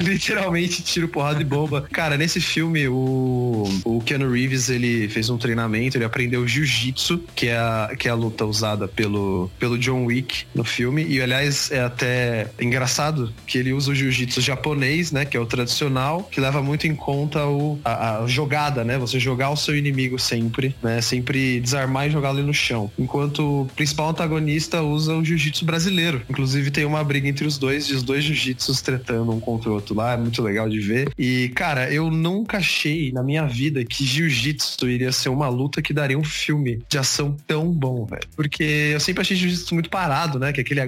[0.02, 1.86] Literalmente tiro, porrada e bomba.
[1.92, 7.48] Cara, nesse filme, o, o Keanu Reeves, ele fez um treinamento, ele aprendeu jiu-jitsu, que,
[7.48, 11.04] é a, que é a luta usada pelo, pelo John Wick no filme.
[11.04, 15.24] E, aliás, é até engraçado que ele usa o jiu-jitsu japonês, né?
[15.24, 18.98] Que é o tradicional, que leva muito em conta o, a, a jogada, né?
[18.98, 21.00] Você jogar o seu inimigo sempre, né?
[21.00, 22.90] Sempre desarmar e jogá-lo no chão.
[22.98, 26.22] Enquanto o principal antagonista usa o jiu-jitsu brasileiro.
[26.28, 29.74] Inclusive tem uma briga entre os dois, de os dois jiu-jitsus tretando um contra o
[29.74, 31.10] outro lá, é muito legal de ver.
[31.18, 35.92] E, cara, eu nunca achei na minha vida que jiu-jitsu iria ser uma luta que
[35.92, 38.22] daria um filme de ação tão bom, velho.
[38.36, 40.52] Porque eu sempre achei jiu-jitsu muito parado, né?
[40.52, 40.80] Que é aquele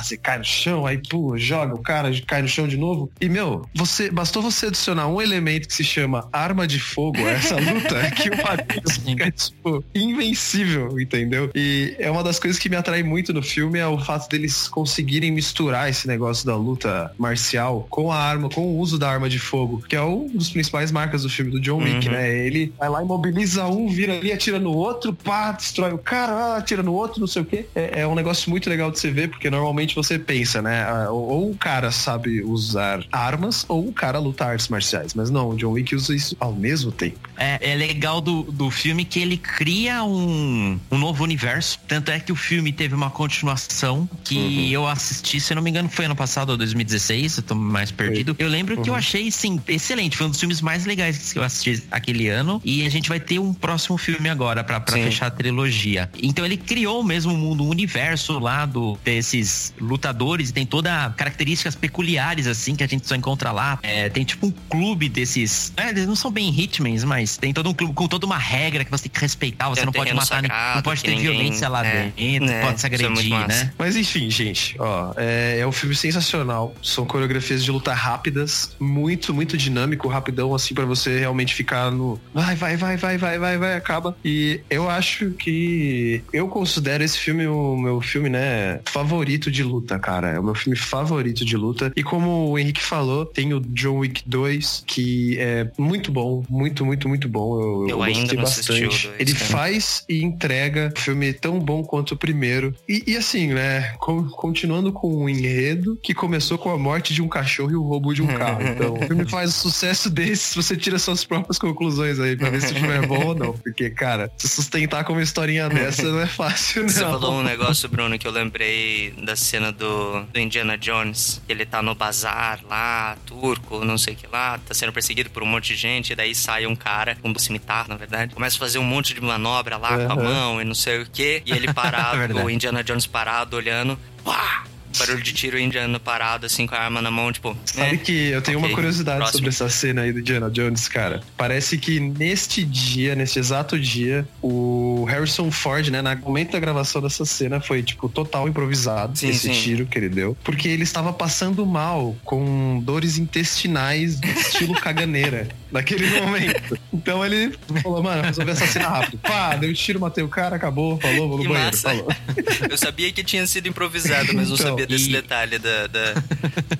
[0.00, 3.10] você cai no chão, aí, pô, joga, o cara cai no chão de novo.
[3.20, 7.30] E, meu, você bastou você adicionar um elemento que se chama arma de fogo a
[7.30, 11.50] essa luta que o Matheus fica, tipo, invencível, entendeu?
[11.54, 14.68] E é uma das coisas que me atrai muito no filme é o fato deles
[14.68, 19.28] conseguirem misturar esse negócio da luta marcial com a arma, com o uso da arma
[19.28, 22.12] de fogo, que é um dos principais marcas do filme do John Wick, Uhum.
[22.12, 22.46] né?
[22.46, 26.82] Ele vai lá, imobiliza um, vira ali, atira no outro, pá, destrói o cara, atira
[26.82, 27.66] no outro, não sei o quê.
[27.74, 30.84] É, é um negócio muito legal de você ver, porque normalmente você pensa, né?
[30.84, 35.14] ah, ou o cara sabe usar armas, ou o cara luta artes marciais.
[35.14, 37.28] Mas não, o John Wick usa isso ao mesmo tempo.
[37.42, 41.76] É, é legal do, do filme que ele cria um, um novo universo.
[41.88, 45.70] Tanto é que o filme teve uma continuação que eu assisti, se eu não me
[45.70, 48.36] engano, foi ano passado ou 2016, eu tô mais perdido.
[48.38, 50.16] Eu lembro que eu achei, sim, excelente.
[50.16, 52.62] Foi um dos filmes mais legais que eu assisti aquele ano.
[52.64, 55.04] E a gente vai ter um próximo filme agora Sim.
[55.04, 56.08] fechar a trilogia.
[56.22, 61.10] Então ele criou mesmo o mundo, o universo lá do, desses lutadores e tem toda
[61.16, 63.80] características peculiares, assim, que a gente só encontra lá.
[63.82, 65.72] É, tem tipo um clube desses.
[65.76, 68.38] É, eles não são bem hitmans, mas eles têm todo um clube com toda uma
[68.38, 71.10] regra que você tem que respeitar, você Tem não pode matar, sagrado, não pode ter
[71.10, 73.46] ninguém- violência lá é, dentro, é, pode se é agredir, massa.
[73.48, 73.72] né?
[73.78, 76.74] Mas enfim, gente, ó, é, é um filme sensacional.
[76.82, 82.20] São coreografias de luta rápidas, muito, muito dinâmico, rapidão, assim, pra você realmente ficar no.
[82.34, 84.16] Vai, vai, vai, vai, vai, vai, vai, acaba.
[84.24, 86.22] E eu acho que.
[86.32, 90.28] Eu considero esse filme o meu filme, né, favorito de luta, cara.
[90.30, 91.92] É o meu filme favorito de luta.
[91.96, 96.84] E como o Henrique falou, tem o John Wick 2, que é muito bom, muito,
[96.84, 97.60] muito, muito bom.
[97.84, 99.06] Eu, Eu ainda gostei bastante.
[99.08, 99.44] dois, Ele cara.
[99.46, 102.74] faz e entrega um filme tão bom quanto o primeiro.
[102.88, 103.92] E, e assim, né?
[103.98, 107.82] con- continuando com o enredo que começou com a morte de um cachorro e o
[107.82, 108.62] roubo de um carro.
[108.62, 112.60] Então, o filme faz o sucesso desse, você tira suas próprias conclusões aí pra ver
[112.62, 113.52] se o filme é bom ou não.
[113.52, 116.88] Porque, cara, se sustentar com uma historinha dessa não é fácil, não.
[116.88, 121.40] Você falou um negócio, Bruno, que eu lembrei da cena do, do Indiana Jones.
[121.48, 125.42] Ele tá no bazar lá, turco, não sei o que lá, tá sendo perseguido por
[125.42, 128.58] um monte de gente, e daí sai um cara, um cimitar, na verdade, começa a
[128.58, 131.52] fazer um monte de manobra lá com a mão e não sei o que, e
[131.52, 132.46] ele parado, Verdade.
[132.46, 134.64] o Indiana Jones parado, olhando, pá!
[134.98, 137.56] Barulho de tiro, o Indiana parado, assim, com a arma na mão, tipo.
[137.64, 139.38] Sabe é, que eu tenho ok, uma curiosidade próximo.
[139.38, 141.22] sobre essa cena aí do Indiana Jones, cara.
[141.36, 147.00] Parece que neste dia, neste exato dia, o Harrison Ford, né, no momento da gravação
[147.02, 149.60] dessa cena, foi, tipo, total improvisado Sim, esse sim.
[149.60, 150.36] tiro que ele deu.
[150.44, 156.78] Porque ele estava passando mal com dores intestinais estilo caganeira naquele momento.
[156.92, 157.52] Então ele
[157.82, 159.18] falou, mano, resolvi essa cena rápido.
[159.18, 161.70] Pá, deu um tiro, matei o cara, acabou, falou, vou no Que banheiro.
[161.70, 161.88] massa.
[161.88, 162.08] Falou.
[162.70, 166.14] Eu sabia que tinha sido improvisado, mas não Então, sabia desse e- detalhe da, da,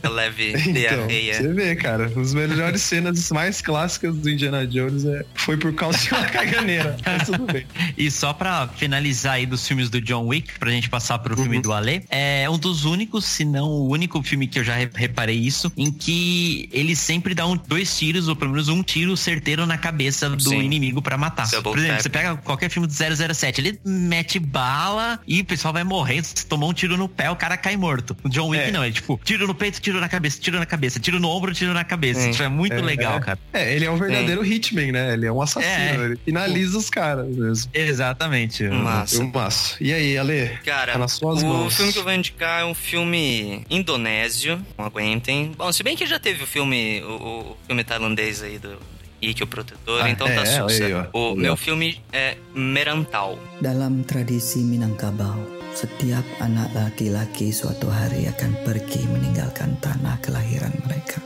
[0.03, 1.35] da leve Então, diarreia.
[1.35, 5.99] você vê, cara, as melhores cenas mais clássicas do Indiana Jones é, foi por causa
[5.99, 6.97] de uma caganeira.
[7.05, 7.67] Mas tudo bem.
[7.97, 11.57] E só pra finalizar aí dos filmes do John Wick, pra gente passar pro filme
[11.57, 11.63] Uhum.
[11.63, 14.91] do Ale, é um dos únicos, se não o único filme que eu já re-
[14.95, 19.17] reparei isso, em que ele sempre dá um, dois tiros, ou pelo menos um tiro
[19.17, 20.61] certeiro na cabeça do Sim.
[20.63, 21.49] inimigo pra matar.
[21.51, 22.03] Double Por exemplo, tap.
[22.03, 26.47] você pega qualquer filme do 007, ele mete bala e o pessoal vai morrer, se
[26.47, 27.92] tomou um tiro no pé, o cara cai morto.
[28.25, 28.71] O John Wick É.
[28.71, 31.53] não, é tipo, tiro no peito, tiro na cabeça, tiro na cabeça, tiro no ombro,
[31.53, 32.21] tiro na cabeça.
[32.21, 32.31] Sim.
[32.31, 33.21] Isso é muito É, legal, é.
[33.21, 33.39] cara.
[33.53, 35.13] É, ele é um verdadeiro hitman, né?
[35.13, 36.03] Ele é um assassino.
[36.03, 36.05] É.
[36.07, 37.71] Ele finaliza os caras mesmo.
[37.75, 38.65] Exatamente.
[38.69, 39.17] Massa.
[39.23, 39.77] Eu maço.
[39.81, 40.49] E aí, Ale?
[40.65, 41.77] Cara, Tá nas suas o mãos.
[41.77, 45.53] filme que eu vou indicar é um filme indonésio, não aguentem.
[45.57, 47.13] Bom, se bem que já teve o filme, o,
[47.53, 48.79] o filme tailandês aí do
[49.21, 50.85] Ike, o Protetor, Ah, então é, tá é, sussa.
[50.85, 51.07] aí, ó.
[51.13, 53.39] O meu filme é Merantal.
[53.61, 55.39] Dalam tradisi Minangkabau,
[55.73, 61.25] setiap anak laki-laki suatu hari akan pergi meninggalkan tanah kelahiran mereka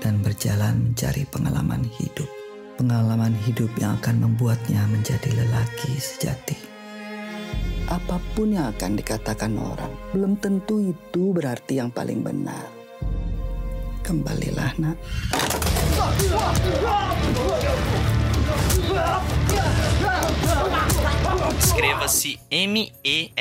[0.00, 2.28] dan berjalan mencari pengalaman hidup.
[2.76, 6.56] Pengalaman hidup yang akan membuatnya menjadi lelaki sejati.
[7.88, 12.68] Apa pun yang akan dikatakan orang, belum tentu itu berarti yang paling benar.
[14.04, 14.96] Kembalilah, Nak.
[21.58, 23.36] Escreva-se M-E-R-A-N-T-A-U,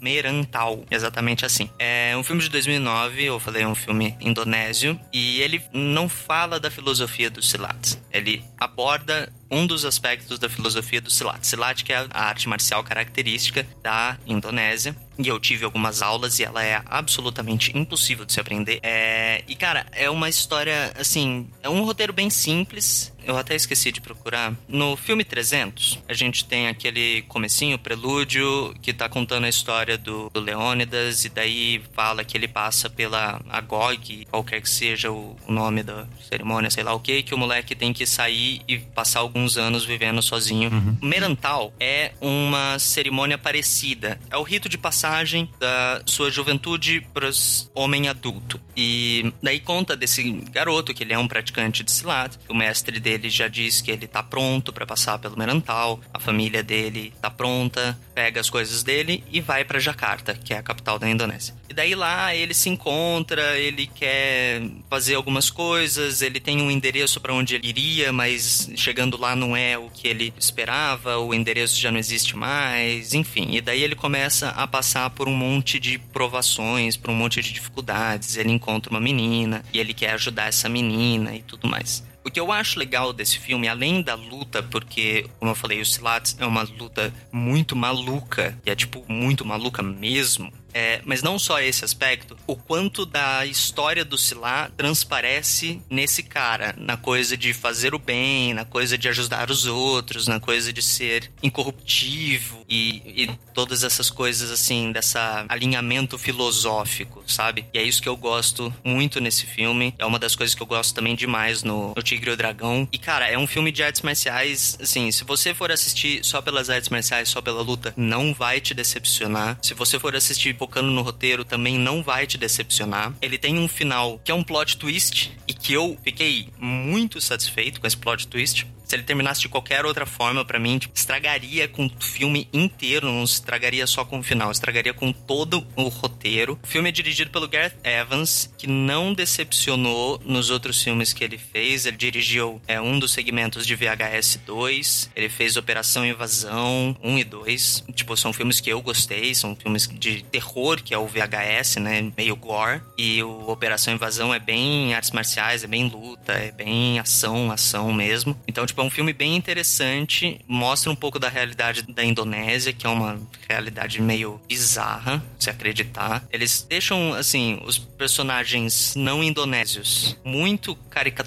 [0.00, 1.70] Merantal, exatamente assim.
[1.78, 6.60] É um filme de 2009, eu falei, é um filme indonésio, e ele não fala
[6.60, 7.96] da filosofia do Silat.
[8.12, 11.44] Ele aborda um dos aspectos da filosofia do Silat.
[11.46, 14.94] Silat que é a arte marcial característica da Indonésia.
[15.18, 18.80] E eu tive algumas aulas e ela é absolutamente impossível de se aprender.
[18.82, 19.44] É...
[19.46, 23.12] E, cara, é uma história, assim, é um roteiro bem simples.
[23.22, 24.54] Eu até esqueci de procurar.
[24.66, 30.30] No filme 300, a gente tem aquele comecinho, prelúdio, que tá contando a história do,
[30.30, 35.82] do Leônidas, e daí fala que ele passa pela Agog, qualquer que seja o, nome
[35.82, 39.56] da cerimônia, sei lá o que, que o moleque tem que sair e passar alguns
[39.56, 40.70] anos vivendo sozinho.
[41.02, 44.20] Merantal é uma cerimônia parecida.
[44.30, 47.30] É o rito de passagem da sua juventude para
[47.74, 48.60] homem adulto.
[48.76, 52.36] E daí conta desse garoto que ele é um praticante de Silat.
[52.48, 56.00] O mestre dele já diz que ele tá pronto para passar pelo Merantal.
[56.12, 60.58] A família dele tá pronta, pega as coisas dele e vai para Jakarta, que é
[60.58, 61.54] a capital da Indonésia.
[61.70, 67.20] E daí lá ele se encontra, ele quer fazer algumas coisas, ele tem um endereço
[67.20, 71.80] para onde ele iria, mas chegando lá não é o que ele esperava, o endereço
[71.80, 73.48] já não existe mais, enfim.
[73.54, 77.52] E daí ele começa a passar por um monte de provações, por um monte de
[77.52, 78.36] dificuldades.
[78.36, 82.04] Ele encontra uma menina e ele quer ajudar essa menina e tudo mais.
[82.22, 85.86] O que eu acho legal desse filme, além da luta, porque, como eu falei, o
[85.86, 90.52] Silat é uma luta muito maluca, e é tipo muito maluca mesmo.
[90.72, 96.74] É, mas não só esse aspecto, o quanto da história do Sila transparece nesse cara,
[96.78, 100.82] na coisa de fazer o bem, na coisa de ajudar os outros, na coisa de
[100.82, 107.66] ser incorruptível e, e todas essas coisas assim, dessa alinhamento filosófico, sabe?
[107.74, 109.94] E é isso que eu gosto muito nesse filme.
[109.98, 112.88] É uma das coisas que eu gosto também demais no, no Tigre e o Dragão.
[112.92, 116.70] E, cara, é um filme de artes marciais, assim, se você for assistir só pelas
[116.70, 119.58] artes marciais, só pela luta, não vai te decepcionar.
[119.62, 123.14] Se você for assistir focando no roteiro, também não vai te decepcionar.
[123.22, 127.80] Ele tem um final que é um plot twist e que eu fiquei muito satisfeito
[127.80, 128.66] com esse plot twist.
[128.90, 133.06] Se ele terminasse de qualquer outra forma, para mim, tipo, estragaria com o filme inteiro,
[133.06, 136.58] não estragaria só com o final, estragaria com todo o roteiro.
[136.60, 141.38] O filme é dirigido pelo Gareth Evans, que não decepcionou nos outros filmes que ele
[141.38, 141.86] fez.
[141.86, 147.22] Ele dirigiu é, um dos segmentos de VHS 2, ele fez Operação Invasão 1 e
[147.22, 147.84] 2.
[147.94, 152.10] Tipo, são filmes que eu gostei, são filmes de terror, que é o VHS, né?
[152.16, 152.82] Meio gore.
[152.98, 157.92] E o Operação Invasão é bem artes marciais, é bem luta, é bem ação, ação
[157.92, 158.36] mesmo.
[158.48, 162.86] Então, tipo, é um filme bem interessante, mostra um pouco da realidade da Indonésia, que
[162.86, 166.24] é uma realidade meio bizarra, se acreditar.
[166.32, 170.74] Eles deixam, assim, os personagens não indonésios muito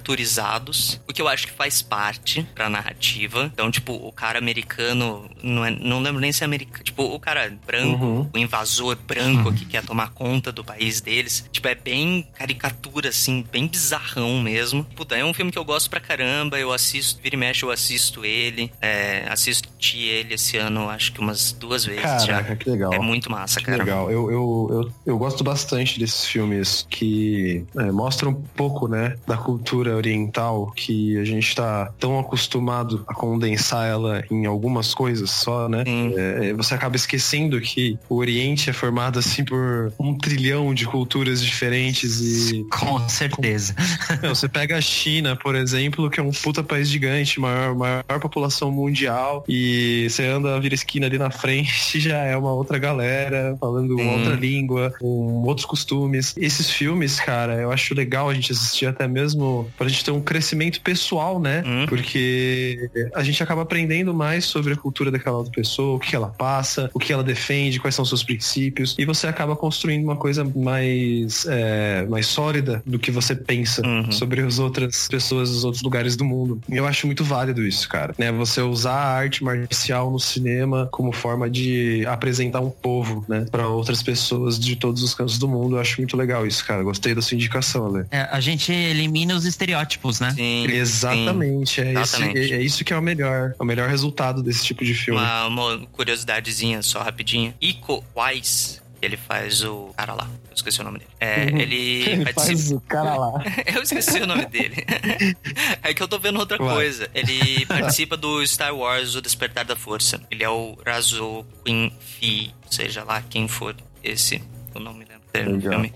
[0.08, 3.50] caricaturizados, o que eu acho que faz parte pra narrativa.
[3.54, 7.20] Então, tipo, o cara americano, não, é, não lembro nem se é americano, tipo, o
[7.20, 8.30] cara branco, Uhum.
[8.34, 13.46] o invasor branco que quer tomar conta do país deles, tipo, é bem caricatura, assim,
[13.52, 14.84] bem bizarrão mesmo.
[14.96, 17.71] Puta, é um filme que eu gosto pra caramba, eu assisto, vira e mexe eu
[17.71, 22.56] assisto ele, é, assisti ele esse ano, acho que umas duas vezes Caraca, já.
[22.56, 22.93] que legal.
[22.93, 23.84] É muito massa, Que cara.
[23.84, 24.10] legal.
[24.10, 29.36] Eu, eu, eu, eu gosto bastante desses filmes que é, mostram um pouco, né, da
[29.36, 35.67] cultura oriental que a gente tá tão acostumado a condensar ela em algumas coisas só,
[35.67, 35.84] né?
[36.15, 41.43] É, você acaba esquecendo que o Oriente é formado assim por um trilhão de culturas
[41.43, 42.65] diferentes e.
[42.71, 43.75] Com certeza.
[44.21, 48.19] Não, você pega a China, por exemplo, que é um puta país gigante, maior, maior
[48.19, 53.56] população mundial, e você anda, vira esquina ali na frente, já é uma outra galera,
[53.60, 54.08] falando Sim.
[54.08, 56.36] outra língua, com outros costumes.
[56.38, 60.22] Esses filmes, cara, eu acho legal a gente assistir até mesmo pra gente ter um
[60.22, 61.63] crescimento pessoal, né?
[61.88, 66.28] Porque a gente acaba aprendendo mais sobre a cultura daquela outra pessoa, o que ela
[66.28, 70.15] passa, o que ela defende, quais são os seus princípios, e você acaba construindo uma
[70.15, 75.84] coisa mais, é, mais sólida do que você pensa sobre as outras pessoas dos outros
[75.84, 76.62] lugares do mundo.
[76.69, 78.13] E eu acho muito válido isso, cara.
[78.17, 78.31] Né?
[78.31, 83.45] Você usar a arte marcial no cinema como forma de apresentar um povo, né?
[83.51, 85.75] Pra outras pessoas de todos os cantos do mundo.
[85.75, 86.83] Eu acho muito legal isso, cara.
[86.83, 88.05] Gostei da sua indicação, Ale.
[88.12, 90.31] É, a gente elimina os estereótipos, né?
[90.31, 91.81] Sim, Exatamente.
[91.81, 93.53] É, esse- é- é isso que é o melhor.
[93.59, 95.19] É o melhor resultado desse tipo de filme.
[95.19, 97.53] Uma, uma curiosidadezinha só rapidinho.
[97.62, 100.30] Iko Wise, ele faz o cara lá.
[100.50, 101.12] Eu esqueci o nome dele.
[101.20, 101.58] É, Uhum.
[101.60, 103.44] ele, Ele participa- faz o cara lá.
[103.76, 104.86] eu esqueci o nome dele.
[105.82, 106.74] é que eu tô vendo outra Vai.
[106.76, 107.10] coisa.
[107.13, 110.22] Ele participa do Star Wars O Despertar da Força.
[110.30, 114.42] Ele é o Razo Queen Fi, seja lá quem for esse.
[114.74, 115.13] Eu não me lembro.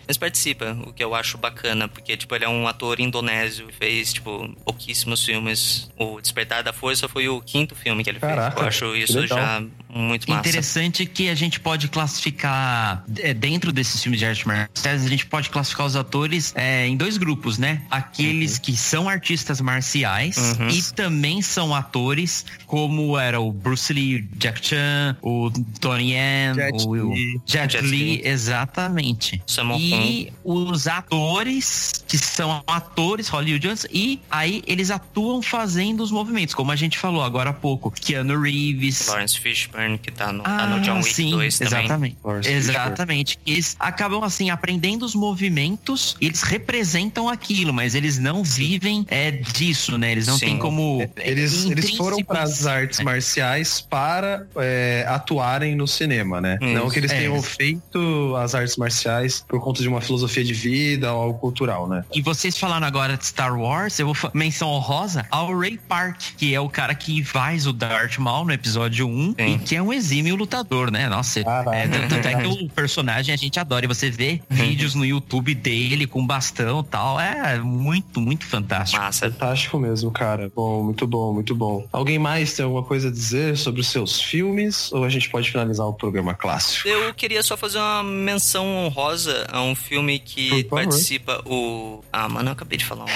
[0.07, 3.67] Mas participa, o que eu acho bacana, porque, tipo, ele é um ator indonésio.
[3.77, 5.91] Fez, tipo, pouquíssimos filmes.
[5.95, 8.61] O Despertar da Força foi o quinto filme que ele Caraca, fez.
[8.61, 9.63] Eu acho isso já
[9.97, 10.47] muito massa.
[10.47, 15.25] Interessante que a gente pode classificar é, dentro desses filmes de arte marciais, a gente
[15.25, 17.81] pode classificar os atores é, em dois grupos, né?
[17.89, 20.69] Aqueles que são artistas marciais Uhum.
[20.69, 26.87] e também são atores, como era o Bruce Lee, Jack Chan, o Tony Yan, Jet
[26.87, 27.41] o Li.
[27.45, 29.41] Jet, Jet exatamente.
[29.79, 36.71] E os atores que são atores hollywoodianos e aí eles atuam fazendo os movimentos, como
[36.71, 37.91] a gente falou agora há pouco.
[37.91, 41.79] Keanu Reeves, Lawrence Fishburne, que tá no, tá ah, no John Wick sim, 2 também.
[41.83, 42.17] exatamente.
[42.23, 43.39] Lawrence Exatamente.
[43.45, 49.29] Eles acabam assim aprendendo os movimentos, e eles representam aquilo, mas eles não vivem é
[49.31, 50.11] disso, né?
[50.11, 50.45] Eles não Sim.
[50.47, 53.05] têm como Eles, eles foram para as artes né?
[53.05, 56.57] marciais para é, atuarem no cinema, né?
[56.61, 56.73] Isso.
[56.73, 57.19] Não que eles É.
[57.19, 61.87] tenham feito as artes marciais por conta de uma filosofia de vida ou algo cultural,
[61.87, 62.03] né?
[62.13, 66.53] E vocês falaram agora de Star Wars, eu vou menção honrosa ao Ray Park, que
[66.53, 69.59] é o cara que faz o Darth Maul no episódio 1 Sim.
[69.63, 71.09] e que é um exímio lutador, né?
[71.09, 71.75] Nossa, Caraca.
[71.75, 73.85] é, tanto é que o personagem a gente adora.
[73.85, 77.19] E você vê vídeos no YouTube dele com bastão e tal.
[77.19, 79.01] É muito, muito fantástico.
[79.01, 79.29] Massa.
[79.29, 80.49] Fantástico mesmo, cara.
[80.55, 81.85] Bom, muito bom, muito bom.
[81.91, 84.91] Alguém mais tem alguma coisa a dizer sobre os seus filmes?
[84.91, 86.87] Ou a gente pode finalizar o programa clássico?
[86.87, 90.83] Eu queria só fazer uma menção honrosa a um filme que Por favor.
[90.85, 92.01] participa o.
[92.11, 93.13] Ah, mano, eu acabei de falar nome.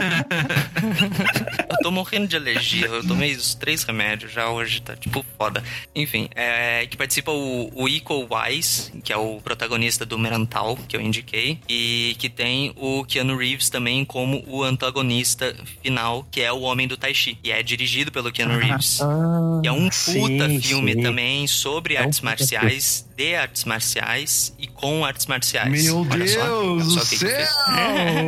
[1.68, 2.86] eu tô morrendo de alergia.
[2.86, 5.64] Eu tomei os três remédios já hoje, tá tipo foda.
[5.94, 10.96] Enfim, é, que participa o, o Iko Wise, que é o protagonista do Merantal, que
[10.96, 11.58] eu indiquei.
[11.68, 16.86] E que tem o Keanu Reeves também como o antagonista final, que é o Homem
[16.86, 17.38] do Tai Chi.
[17.42, 19.00] E é dirigido pelo Keanu Reeves.
[19.00, 21.02] Ah, e é um puta sim, filme sim.
[21.02, 25.84] também sobre É um artes marciais, de artes marciais e com artes marciais.
[25.84, 27.28] Meu Olha Deus só, do só o que céu!
[27.28, 27.50] fez.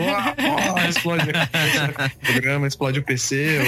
[0.07, 3.59] Uau, explode o programa, explode o PC,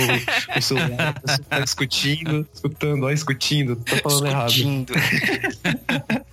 [0.55, 3.11] o, o celular, a pessoa tá discutindo, escutando, ó,
[3.45, 4.51] escutando, tô falando errado.
[4.51, 4.93] Discutindo.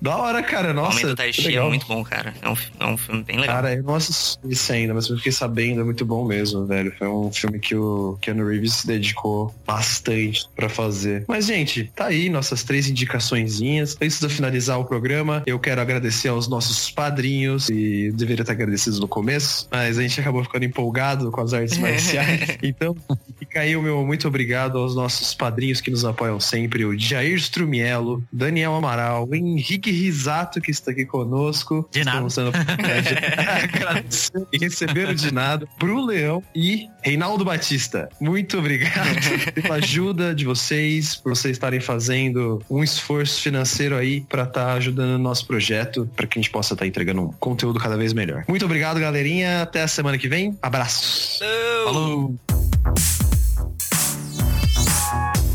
[0.00, 0.98] Da hora, cara, O nossa.
[0.98, 2.34] Homem do Tai que Chi é muito bom, cara.
[2.42, 3.56] É um, é um filme bem legal.
[3.56, 6.92] Cara, eu não assisti isso ainda, mas eu fiquei sabendo, é muito bom mesmo, velho.
[6.98, 11.24] Foi um filme que o Keanu Reeves se dedicou bastante pra fazer.
[11.28, 13.96] Mas, gente, tá aí nossas três indicaçõezinhas.
[14.00, 18.52] Antes de eu finalizar o programa, eu quero agradecer aos nossos padrinhos, e deveria ter
[18.52, 22.58] agradecido no começo, mas a gente acabou ficando empolgado com as artes marciais.
[22.62, 22.96] então,
[23.38, 27.36] fica aí o meu muito obrigado aos nossos padrinhos que nos apoiam sempre, o Jair
[27.36, 31.88] Strumiello, Daniel Amaral, o Henrique Risato, que está aqui conosco.
[31.90, 32.26] De nada.
[32.26, 35.66] Estamos sendo agradecer e receberam de nada.
[35.78, 38.08] Bru Leão e Reinaldo Batista.
[38.20, 39.18] Muito obrigado
[39.54, 45.12] pela ajuda de vocês, por vocês estarem fazendo um esforço financeiro aí para estar ajudando
[45.12, 48.44] no nosso projeto, para que a gente possa estar entregando um conteúdo cada vez melhor.
[48.48, 49.62] Muito obrigado, galerinha.
[49.62, 50.58] Até a semana que vem.
[50.62, 51.40] Abraços.
[51.84, 52.34] Falou!